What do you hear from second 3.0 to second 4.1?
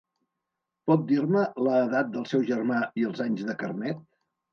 i els anys de carnet?